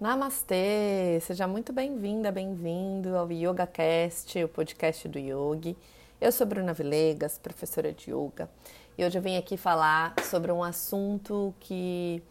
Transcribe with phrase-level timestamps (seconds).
[0.00, 1.20] Namastê!
[1.20, 5.76] Seja muito bem-vinda, bem-vindo ao YogaCast, o podcast do Yogi.
[6.18, 8.48] Eu sou Bruna Vilegas, professora de Yoga,
[8.96, 12.22] e hoje eu vim aqui falar sobre um assunto que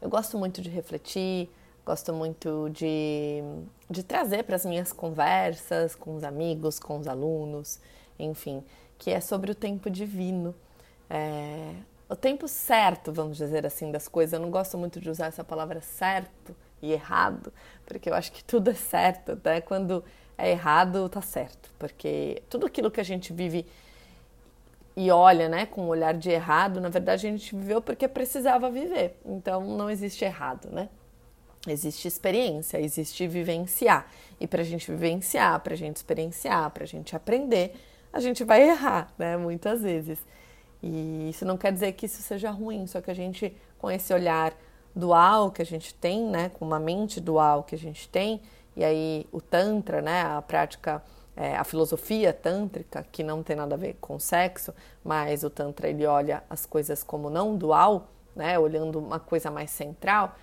[0.00, 1.50] eu gosto muito de refletir,
[1.84, 3.42] gosto muito de,
[3.90, 7.80] de trazer para as minhas conversas com os amigos, com os alunos,
[8.16, 8.62] enfim,
[8.96, 10.54] que é sobre o tempo divino.
[11.10, 11.72] É,
[12.08, 14.34] o tempo certo, vamos dizer assim, das coisas.
[14.34, 17.52] Eu não gosto muito de usar essa palavra certo e errado,
[17.86, 20.04] porque eu acho que tudo é certo, até quando
[20.36, 23.66] é errado tá certo, porque tudo aquilo que a gente vive
[24.96, 28.68] e olha, né, com um olhar de errado, na verdade a gente viveu porque precisava
[28.68, 29.16] viver.
[29.24, 30.88] Então não existe errado, né?
[31.68, 34.10] Existe experiência, existe vivenciar.
[34.40, 37.74] E para a gente vivenciar, para a gente experienciar, para a gente aprender,
[38.12, 39.36] a gente vai errar, né?
[39.36, 40.18] Muitas vezes.
[40.82, 44.12] E isso não quer dizer que isso seja ruim, só que a gente, com esse
[44.12, 44.52] olhar
[44.98, 48.40] dual que a gente tem, né, com uma mente dual que a gente tem,
[48.76, 51.02] e aí o Tantra, né, a prática,
[51.36, 54.74] é, a filosofia tântrica, que não tem nada a ver com sexo,
[55.04, 59.70] mas o Tantra ele olha as coisas como não dual, né, olhando uma coisa mais
[59.70, 60.34] central,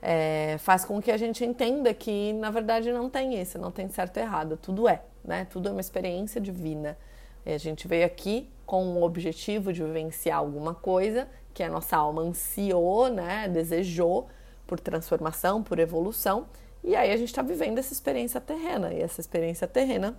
[0.00, 3.88] é, faz com que a gente entenda que na verdade não tem isso, não tem
[3.88, 6.96] certo e errado, tudo é, né, tudo é uma experiência divina.
[7.44, 11.96] E a gente veio aqui com o objetivo de vivenciar alguma coisa que a nossa
[11.96, 14.28] alma ansiou, né, desejou
[14.66, 16.46] por transformação, por evolução,
[16.82, 20.16] e aí a gente está vivendo essa experiência terrena, e essa experiência terrena,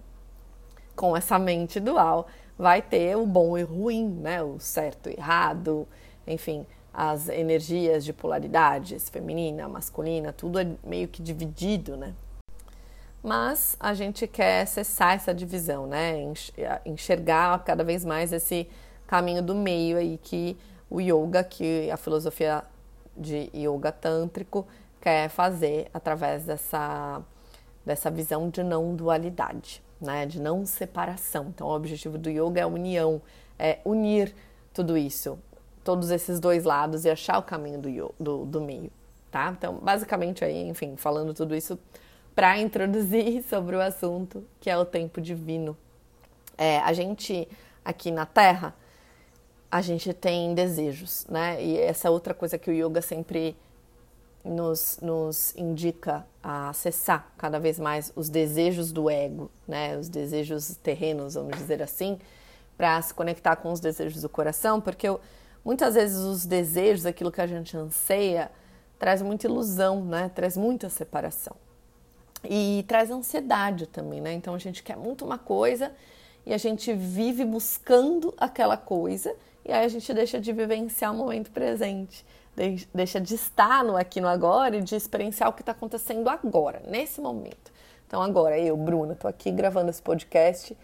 [0.95, 5.13] com essa mente dual, vai ter o bom e o ruim, né, o certo e
[5.13, 5.87] errado,
[6.25, 12.15] enfim, as energias de polaridades, feminina, masculina, tudo é meio que dividido, né?
[13.27, 16.13] Mas a gente quer cessar essa divisão, né?
[16.85, 18.69] Enxergar cada vez mais esse
[19.05, 20.55] caminho do meio aí que
[20.89, 22.63] o yoga, que a filosofia
[23.17, 24.65] de yoga tântrico
[25.01, 27.21] quer fazer através dessa,
[27.85, 30.25] dessa visão de não dualidade, né?
[30.25, 31.47] de não separação.
[31.49, 33.21] Então, o objetivo do yoga é a união,
[33.59, 34.33] é unir
[34.73, 35.37] tudo isso,
[35.83, 38.89] todos esses dois lados e achar o caminho do, do, do meio.
[39.29, 39.49] Tá?
[39.51, 41.77] Então, basicamente, aí, enfim, falando tudo isso
[42.37, 45.75] para introduzir sobre o assunto que é o tempo divino.
[46.55, 47.47] É, a gente
[47.83, 48.75] aqui na Terra
[49.71, 51.61] a gente tem desejos, né?
[51.61, 53.57] E essa é outra coisa que o yoga sempre
[54.45, 59.97] nos, nos indica a acessar cada vez mais os desejos do ego, né?
[59.97, 62.19] Os desejos terrenos, vamos dizer assim,
[62.77, 65.19] para se conectar com os desejos do coração, porque eu,
[65.65, 68.51] muitas vezes os desejos, aquilo que a gente anseia,
[68.99, 70.29] traz muita ilusão, né?
[70.33, 71.55] Traz muita separação.
[72.49, 74.33] E traz ansiedade também, né?
[74.33, 75.91] Então a gente quer muito uma coisa
[76.45, 79.35] e a gente vive buscando aquela coisa
[79.65, 82.25] e aí a gente deixa de vivenciar o momento presente,
[82.93, 86.81] deixa de estar no aqui no agora e de experienciar o que está acontecendo agora,
[86.87, 87.69] nesse momento.
[88.07, 90.75] Então agora eu, Bruna, estou aqui gravando esse podcast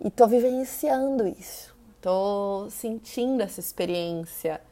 [0.00, 4.62] e estou vivenciando isso, estou sentindo essa experiência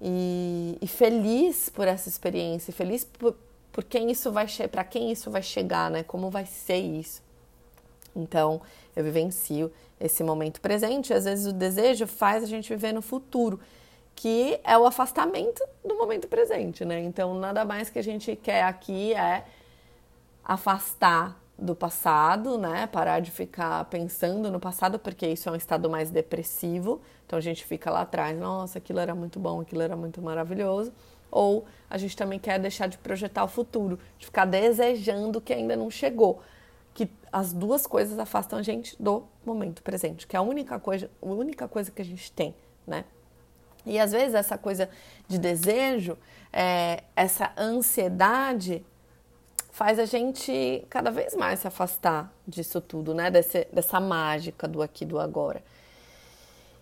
[0.00, 3.36] e, e, feliz por essa experiência, feliz por,
[3.78, 6.02] por quem isso vai para quem isso vai chegar, né?
[6.02, 7.22] Como vai ser isso?
[8.16, 8.60] Então,
[8.96, 13.60] eu vivencio esse momento presente, às vezes o desejo faz a gente viver no futuro,
[14.16, 17.00] que é o afastamento do momento presente, né?
[17.04, 19.44] Então, nada mais que a gente quer aqui é
[20.42, 22.88] afastar do passado, né?
[22.88, 27.00] Parar de ficar pensando no passado, porque isso é um estado mais depressivo.
[27.24, 30.92] Então a gente fica lá atrás, nossa, aquilo era muito bom, aquilo era muito maravilhoso.
[31.30, 35.76] Ou a gente também quer deixar de projetar o futuro, de ficar desejando que ainda
[35.76, 36.40] não chegou
[36.98, 41.08] que as duas coisas afastam a gente do momento presente, que é a única coisa,
[41.22, 42.52] a única coisa que a gente tem,
[42.84, 43.04] né?
[43.86, 44.90] E às vezes essa coisa
[45.28, 46.18] de desejo,
[46.52, 48.84] é, essa ansiedade
[49.70, 53.30] faz a gente cada vez mais se afastar disso tudo, né?
[53.30, 55.62] Desse, dessa mágica do aqui do agora.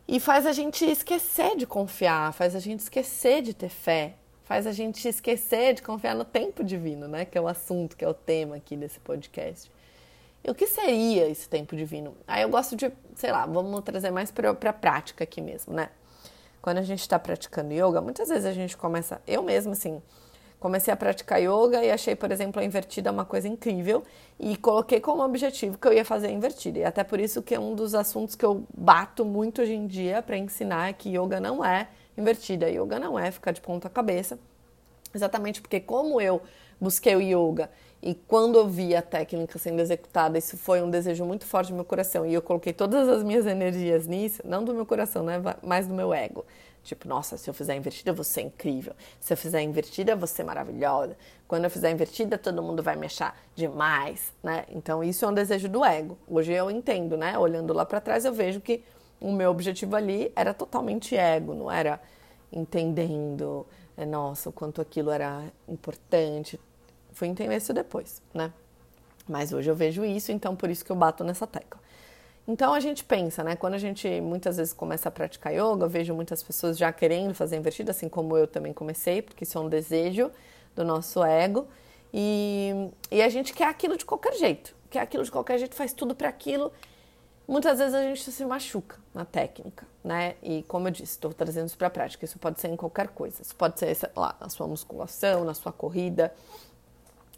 [0.09, 4.15] E faz a gente esquecer de confiar, faz a gente esquecer de ter fé,
[4.47, 7.25] faz a gente esquecer de confiar no tempo divino, né?
[7.25, 9.71] Que é o assunto, que é o tema aqui desse podcast.
[10.43, 12.17] E o que seria esse tempo divino?
[12.29, 15.91] Aí eu gosto de, sei lá, vamos trazer mais para a prática aqui mesmo, né?
[16.63, 20.01] Quando a gente está praticando yoga, muitas vezes a gente começa, eu mesma assim,
[20.61, 24.05] comecei a praticar yoga e achei, por exemplo, a invertida uma coisa incrível
[24.39, 26.79] e coloquei como objetivo que eu ia fazer a invertida.
[26.79, 29.89] E até por isso que é um dos assuntos que eu bato muito hoje em
[29.89, 33.89] dia para ensinar é que yoga não é invertida, yoga não é ficar de ponta
[33.89, 34.39] cabeça.
[35.15, 36.43] Exatamente porque como eu
[36.81, 37.71] busquei o yoga
[38.03, 41.75] e quando eu vi a técnica sendo executada, isso foi um desejo muito forte do
[41.75, 42.27] meu coração.
[42.27, 45.43] E eu coloquei todas as minhas energias nisso, não do meu coração, né?
[45.63, 46.45] Mas do meu ego.
[46.85, 48.95] Tipo, nossa, se eu fizer invertida, eu vou ser incrível.
[49.19, 51.17] Se eu fizer invertida, eu vou ser maravilhosa.
[51.49, 54.65] Quando eu fizer invertida, todo mundo vai me achar demais, né?
[54.71, 56.17] Então, isso é um desejo do ego.
[56.29, 57.37] Hoje eu entendo, né?
[57.37, 58.85] Olhando lá para trás, eu vejo que
[59.21, 62.01] o meu objetivo ali era totalmente ego, não era
[62.53, 63.67] entendendo,
[63.97, 66.61] é, nossa, o quanto aquilo era importante.
[67.13, 68.53] Fui entender isso depois, né?
[69.29, 71.81] Mas hoje eu vejo isso, então por isso que eu bato nessa tecla.
[72.47, 73.57] Então a gente pensa, né?
[73.57, 77.35] Quando a gente muitas vezes começa a praticar yoga, eu vejo muitas pessoas já querendo
[77.35, 80.31] fazer invertida, assim como eu também comecei, porque isso é um desejo
[80.75, 81.67] do nosso ego.
[82.15, 85.93] E, e a gente quer aquilo de qualquer jeito, quer aquilo de qualquer jeito, faz
[85.93, 86.73] tudo para aquilo.
[87.49, 90.35] Muitas vezes a gente se machuca na técnica, né?
[90.43, 92.25] E como eu disse, estou trazendo isso para a prática.
[92.25, 93.41] Isso pode ser em qualquer coisa.
[93.41, 96.35] Isso pode ser lá na sua musculação, na sua corrida.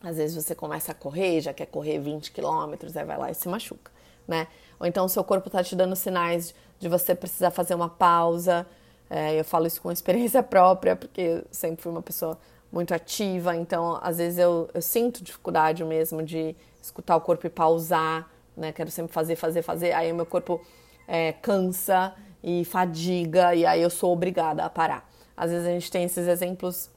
[0.03, 3.35] Às vezes você começa a correr, já quer correr 20 quilômetros, aí vai lá e
[3.35, 3.91] se machuca,
[4.27, 4.47] né?
[4.79, 8.67] ou então o seu corpo está te dando sinais de você precisar fazer uma pausa.
[9.11, 12.39] É, eu falo isso com experiência própria, porque eu sempre fui uma pessoa
[12.71, 17.51] muito ativa, então às vezes eu, eu sinto dificuldade mesmo de escutar o corpo e
[17.51, 18.73] pausar, né?
[18.73, 20.61] Quero sempre fazer, fazer, fazer, aí o meu corpo
[21.07, 25.09] é, cansa e fadiga, e aí eu sou obrigada a parar.
[25.37, 26.91] Às vezes a gente tem esses exemplos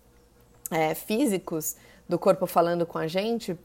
[0.69, 1.75] é, físicos
[2.10, 3.58] do corpo falando com a gente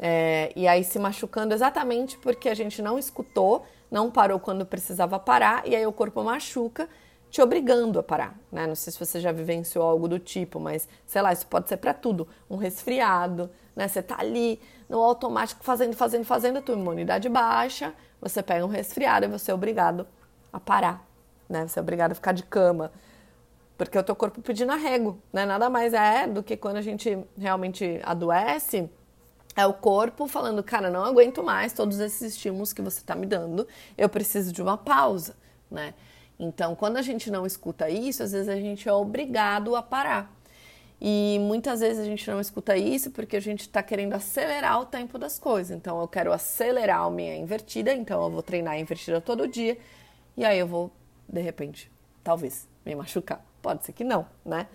[0.00, 5.18] é, e aí se machucando exatamente porque a gente não escutou, não parou quando precisava
[5.18, 6.88] parar, e aí o corpo machuca,
[7.30, 8.38] te obrigando a parar.
[8.50, 8.66] Né?
[8.66, 11.76] Não sei se você já vivenciou algo do tipo, mas sei lá, isso pode ser
[11.76, 12.26] para tudo.
[12.48, 13.86] Um resfriado, né?
[13.86, 18.68] Você tá ali no automático fazendo, fazendo, fazendo, a tua imunidade baixa, você pega um
[18.68, 20.06] resfriado e você é obrigado
[20.52, 21.06] a parar,
[21.48, 21.66] né?
[21.66, 22.90] Você é obrigado a ficar de cama.
[23.76, 25.46] Porque o teu corpo pedindo arrego, né?
[25.46, 28.90] Nada mais é do que quando a gente realmente adoece,
[29.54, 33.26] é o corpo falando, cara, não aguento mais todos esses estímulos que você está me
[33.26, 33.66] dando,
[33.96, 35.36] eu preciso de uma pausa,
[35.70, 35.94] né?
[36.38, 40.32] Então, quando a gente não escuta isso, às vezes a gente é obrigado a parar.
[41.00, 44.86] E muitas vezes a gente não escuta isso porque a gente está querendo acelerar o
[44.86, 45.76] tempo das coisas.
[45.76, 49.78] Então, eu quero acelerar a minha invertida, então eu vou treinar a invertida todo dia,
[50.36, 50.90] e aí eu vou,
[51.28, 51.90] de repente,
[52.22, 53.44] talvez me machucar.
[53.62, 54.66] Pode ser que não, né?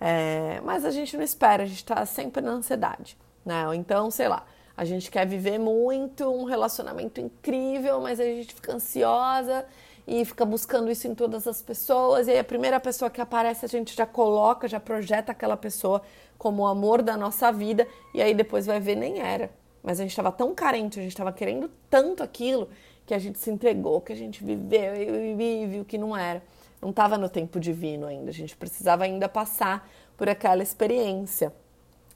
[0.00, 3.16] É, mas a gente não espera, a gente está sempre na ansiedade
[3.46, 3.64] né?
[3.76, 4.44] Então, sei lá,
[4.76, 9.64] a gente quer viver muito, um relacionamento incrível, mas a gente fica ansiosa
[10.06, 13.64] e fica buscando isso em todas as pessoas, e aí a primeira pessoa que aparece
[13.64, 16.00] a gente já coloca, já projeta aquela pessoa
[16.38, 19.50] como o amor da nossa vida, e aí depois vai ver nem era.
[19.82, 22.68] Mas a gente estava tão carente, a gente estava querendo tanto aquilo
[23.04, 26.42] que a gente se entregou, que a gente viveu e o que não era.
[26.80, 31.52] Não estava no tempo divino ainda, a gente precisava ainda passar por aquela experiência.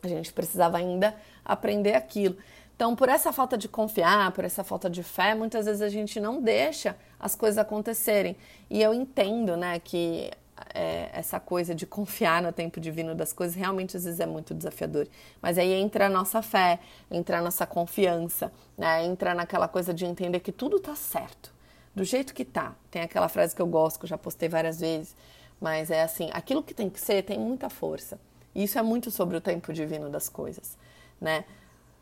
[0.02, 1.14] A gente precisava ainda
[1.44, 2.37] aprender aquilo.
[2.81, 6.19] Então, por essa falta de confiar, por essa falta de fé, muitas vezes a gente
[6.19, 8.35] não deixa as coisas acontecerem.
[8.71, 10.31] E eu entendo, né, que
[10.73, 14.55] é, essa coisa de confiar no tempo divino das coisas realmente às vezes é muito
[14.55, 15.06] desafiador.
[15.43, 16.81] Mas aí entra a nossa fé,
[17.11, 19.05] entra a nossa confiança, né?
[19.05, 21.53] entra naquela coisa de entender que tudo tá certo,
[21.94, 22.75] do jeito que tá.
[22.91, 25.15] Tem aquela frase que eu gosto, que eu já postei várias vezes,
[25.61, 28.19] mas é assim: aquilo que tem que ser tem muita força.
[28.55, 30.79] E isso é muito sobre o tempo divino das coisas,
[31.21, 31.44] né?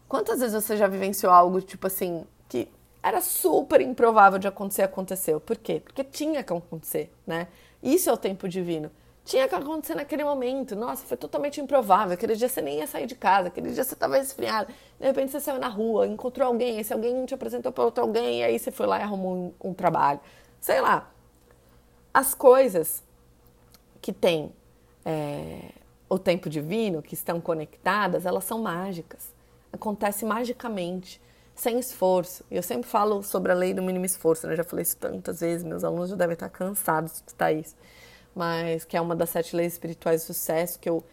[0.09, 2.69] Quantas vezes você já vivenciou algo tipo assim que
[3.03, 5.39] era super improvável de acontecer, aconteceu?
[5.39, 5.81] Por quê?
[5.85, 7.49] Porque tinha que acontecer, né?
[7.83, 8.91] Isso é o tempo divino.
[9.25, 10.75] Tinha que acontecer naquele momento.
[10.75, 12.15] Nossa, foi totalmente improvável.
[12.15, 14.73] Aquele dia você nem ia sair de casa, aquele dia você estava resfriado.
[14.99, 18.41] De repente você saiu na rua, encontrou alguém, esse alguém te apresentou para outro alguém,
[18.41, 20.21] e aí você foi lá e arrumou um, um trabalho.
[20.59, 21.11] Sei lá.
[22.12, 23.05] As coisas
[24.00, 24.50] que tem
[25.05, 25.73] é,
[26.09, 29.38] o tempo divino, que estão conectadas, elas são mágicas.
[29.73, 31.21] Acontece magicamente,
[31.55, 32.45] sem esforço.
[32.51, 34.53] E eu sempre falo sobre a lei do mínimo esforço, né?
[34.53, 37.77] Eu já falei isso tantas vezes, meus alunos já devem estar cansados de escutar isso.
[38.35, 41.05] Mas que é uma das sete leis espirituais de sucesso que eu,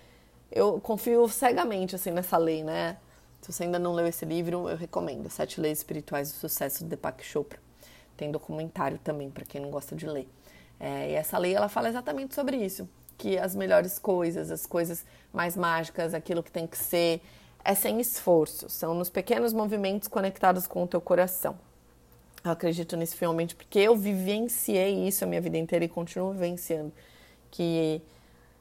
[0.52, 2.98] eu confio cegamente assim nessa lei, né?
[3.42, 5.30] Se você ainda não leu esse livro, eu recomendo.
[5.30, 7.60] Sete Leis Espirituais do Sucesso de Deepak Chopra.
[8.18, 10.28] Tem documentário também para quem não gosta de ler.
[10.80, 15.06] É, e essa lei ela fala exatamente sobre isso que as melhores coisas, as coisas
[15.34, 17.22] mais mágicas, aquilo que tem que ser,
[17.66, 21.58] é sem esforço, são nos pequenos movimentos conectados com o teu coração.
[22.44, 26.94] Eu acredito nisso fielmente porque eu vivenciei isso a minha vida inteira e continuo vivenciando
[27.50, 28.02] que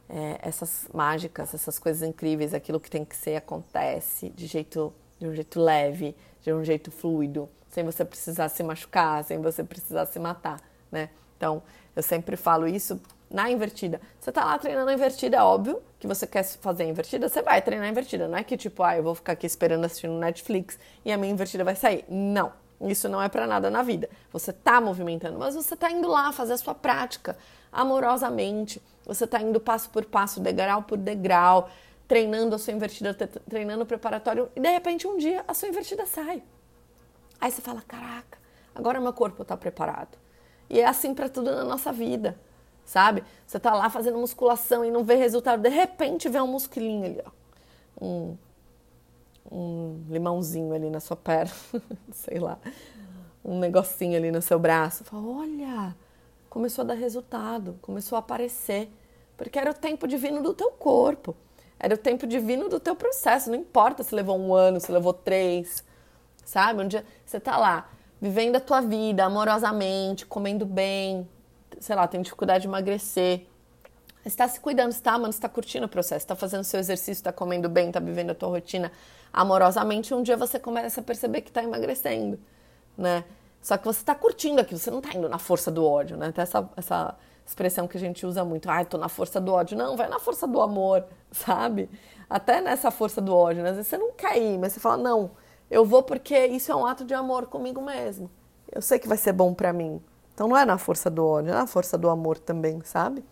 [0.08, 5.26] é, essas mágicas, essas coisas incríveis, aquilo que tem que ser acontece de jeito de
[5.26, 10.06] um jeito leve, de um jeito fluido, sem você precisar se machucar, sem você precisar
[10.06, 11.10] se matar, né?
[11.36, 11.62] Então,
[11.94, 13.00] eu sempre falo isso
[13.34, 14.00] na invertida.
[14.20, 17.42] Você tá lá treinando a invertida, é óbvio que você quer fazer a invertida, você
[17.42, 18.28] vai treinar a invertida.
[18.28, 21.32] Não é que tipo, ah, eu vou ficar aqui esperando assistindo Netflix e a minha
[21.32, 22.04] invertida vai sair.
[22.08, 24.08] Não, Isso não é para nada na vida.
[24.32, 27.36] Você está movimentando, mas você está indo lá fazer a sua prática
[27.72, 28.80] amorosamente.
[29.04, 31.68] Você está indo passo por passo, degrau por degrau,
[32.06, 33.12] treinando a sua invertida,
[33.48, 36.40] treinando o preparatório, e de repente um dia a sua invertida sai.
[37.40, 38.38] Aí você fala: caraca,
[38.72, 40.16] agora meu corpo está preparado.
[40.70, 42.38] E é assim para tudo na nossa vida,
[42.84, 43.24] sabe?
[43.46, 47.22] Você está lá fazendo musculação e não vê resultado, de repente vê um musculinho ali,
[47.24, 47.30] ó.
[48.04, 48.36] Um,
[49.50, 51.52] um limãozinho ali na sua perna,
[52.12, 52.58] sei lá,
[53.44, 55.04] um negocinho ali no seu braço.
[55.04, 55.96] Fala, olha,
[56.48, 58.90] começou a dar resultado, começou a aparecer,
[59.36, 61.36] porque era o tempo divino do teu corpo,
[61.78, 63.50] era o tempo divino do teu processo.
[63.50, 65.84] Não importa se levou um ano, se levou três,
[66.44, 66.82] sabe?
[66.82, 67.88] Um dia você tá lá
[68.20, 71.28] vivendo a tua vida amorosamente, comendo bem,
[71.80, 73.46] sei lá, tem dificuldade de emagrecer.
[74.24, 77.68] Está se cuidando, está amando, está curtindo o processo, está fazendo seu exercício, está comendo
[77.68, 78.90] bem, está vivendo a tua rotina
[79.32, 80.14] amorosamente.
[80.14, 82.38] Um dia você começa a perceber que está emagrecendo,
[82.96, 83.24] né?
[83.60, 86.30] Só que você está curtindo aquilo, você não está indo na força do ódio, né?
[86.32, 87.16] Tem essa, essa
[87.46, 89.76] expressão que a gente usa muito, ai, ah, tô na força do ódio.
[89.76, 91.90] Não, vai na força do amor, sabe?
[92.28, 93.70] Até nessa força do ódio, né?
[93.70, 95.30] Às vezes você não quer ir, mas você fala, não,
[95.70, 98.30] eu vou porque isso é um ato de amor comigo mesmo.
[98.70, 100.02] Eu sei que vai ser bom para mim.
[100.34, 103.24] Então não é na força do ódio, é na força do amor também, sabe?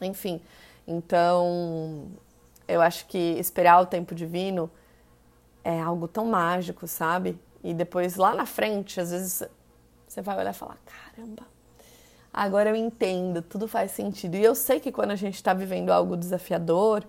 [0.00, 0.40] Enfim,
[0.86, 2.06] então
[2.66, 4.70] eu acho que esperar o tempo divino
[5.62, 7.38] é algo tão mágico, sabe?
[7.62, 9.42] E depois lá na frente, às vezes
[10.06, 11.42] você vai olhar e falar: caramba,
[12.32, 14.36] agora eu entendo, tudo faz sentido.
[14.36, 17.04] E eu sei que quando a gente está vivendo algo desafiador,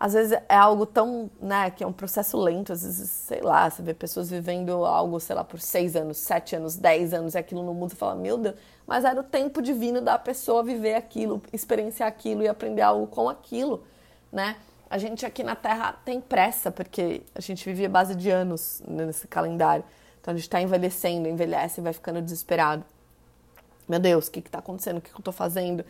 [0.00, 3.68] às vezes é algo tão, né, que é um processo lento, às vezes, sei lá,
[3.68, 7.38] você vê pessoas vivendo algo, sei lá, por seis anos, sete anos, dez anos, e
[7.38, 8.54] aquilo não muda, e fala, meu Deus,
[8.86, 13.28] mas era o tempo divino da pessoa viver aquilo, experienciar aquilo e aprender algo com
[13.28, 13.82] aquilo,
[14.32, 14.56] né?
[14.88, 18.80] A gente aqui na Terra tem pressa, porque a gente vive a base de anos
[18.88, 19.84] nesse calendário.
[20.20, 22.82] Então a gente está envelhecendo, envelhece e vai ficando desesperado.
[23.86, 24.96] Meu Deus, o que está acontecendo?
[24.96, 25.84] O que, que eu estou fazendo?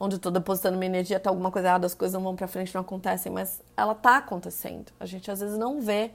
[0.00, 2.48] Onde eu estou depositando minha energia, tá alguma coisa errada, as coisas não vão para
[2.48, 4.90] frente, não acontecem, mas ela tá acontecendo.
[4.98, 6.10] A gente às vezes não vê.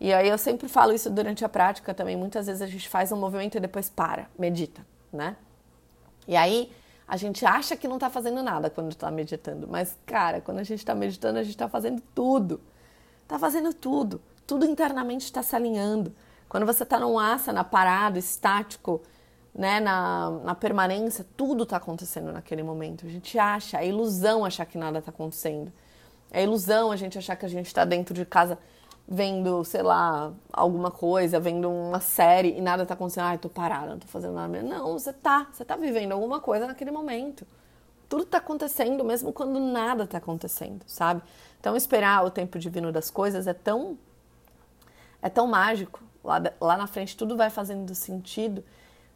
[0.00, 2.16] E aí eu sempre falo isso durante a prática também.
[2.16, 5.36] Muitas vezes a gente faz um movimento e depois para, medita, né?
[6.26, 6.72] E aí
[7.06, 10.64] a gente acha que não está fazendo nada quando está meditando, mas cara, quando a
[10.64, 12.60] gente está meditando, a gente está fazendo tudo.
[13.22, 14.22] Está fazendo tudo.
[14.46, 16.14] Tudo internamente está se alinhando.
[16.48, 19.02] Quando você está num asana parado, estático,
[19.56, 23.06] né, na, na permanência, tudo está acontecendo naquele momento.
[23.06, 25.72] A gente acha, é ilusão achar que nada está acontecendo.
[26.30, 28.58] É ilusão a gente achar que a gente está dentro de casa
[29.08, 33.24] vendo, sei lá, alguma coisa, vendo uma série e nada está acontecendo.
[33.24, 34.62] Ai, tô parada, não tô fazendo nada.
[34.62, 37.46] Não, você tá, você tá vivendo alguma coisa naquele momento.
[38.10, 41.22] Tudo está acontecendo, mesmo quando nada está acontecendo, sabe?
[41.58, 43.96] Então, esperar o tempo divino das coisas é tão
[45.22, 46.02] é tão mágico.
[46.22, 48.62] Lá, lá na frente tudo vai fazendo sentido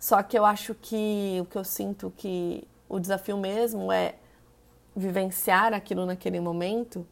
[0.01, 4.15] só que eu acho que o que eu sinto que o desafio mesmo é
[4.97, 7.07] vivenciar aquilo naquele momento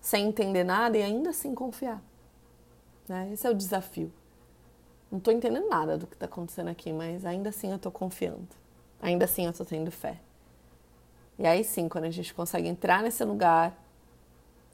[0.00, 2.02] sem entender nada e ainda assim confiar.
[3.06, 3.30] Né?
[3.30, 4.10] Esse é o desafio.
[5.12, 8.48] Não estou entendendo nada do que está acontecendo aqui, mas ainda assim eu estou confiando.
[9.02, 10.18] Ainda assim eu estou tendo fé.
[11.38, 13.76] E aí sim, quando a gente consegue entrar nesse lugar,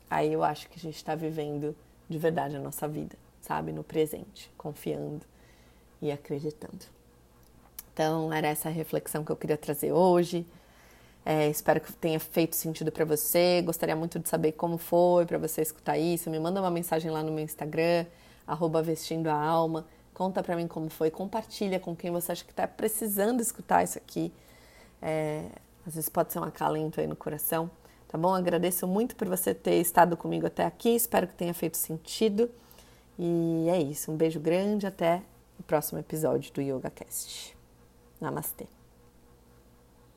[0.08, 1.74] aí eu acho que a gente está vivendo
[2.08, 3.72] de verdade a nossa vida, sabe?
[3.72, 5.26] No presente, confiando
[6.00, 6.95] e acreditando.
[7.96, 10.46] Então, era essa reflexão que eu queria trazer hoje.
[11.24, 13.62] É, espero que tenha feito sentido para você.
[13.62, 16.28] Gostaria muito de saber como foi para você escutar isso.
[16.28, 18.04] Me manda uma mensagem lá no meu Instagram,
[18.46, 19.86] arroba vestindo a alma.
[20.12, 21.10] Conta para mim como foi.
[21.10, 24.30] Compartilha com quem você acha que está precisando escutar isso aqui.
[25.00, 25.46] É,
[25.86, 27.70] às vezes pode ser um acalento aí no coração.
[28.08, 28.34] Tá bom?
[28.34, 30.90] Agradeço muito por você ter estado comigo até aqui.
[30.90, 32.50] Espero que tenha feito sentido.
[33.18, 34.12] E é isso.
[34.12, 34.86] Um beijo grande.
[34.86, 35.22] Até
[35.58, 37.55] o próximo episódio do
[38.20, 38.22] YogaCast.
[38.22, 38.75] Namastê.